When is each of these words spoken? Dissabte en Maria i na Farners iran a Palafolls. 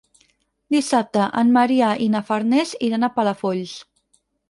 Dissabte 0.75 1.27
en 1.43 1.53
Maria 1.59 1.91
i 2.07 2.09
na 2.17 2.25
Farners 2.33 2.75
iran 2.91 3.07
a 3.11 3.15
Palafolls. 3.19 3.81